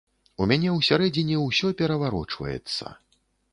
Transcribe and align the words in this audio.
У 0.43 0.45
мяне 0.51 0.69
ўсярэдзіне 0.77 1.37
ўсё 1.43 1.71
пераварочваецца. 1.83 2.85